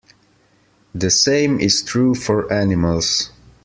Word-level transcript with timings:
The 0.95 1.11
same 1.11 1.59
is 1.59 1.83
true 1.83 2.15
for 2.15 2.51
animals. 2.51 3.29